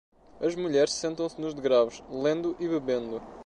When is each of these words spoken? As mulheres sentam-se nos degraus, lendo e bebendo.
As 0.39 0.55
mulheres 0.55 0.93
sentam-se 0.93 1.39
nos 1.39 1.53
degraus, 1.53 2.03
lendo 2.09 2.55
e 2.59 2.67
bebendo. 2.67 3.21